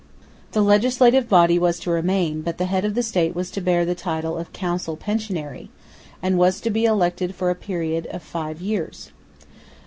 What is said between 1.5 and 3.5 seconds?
was to remain, but the head of the State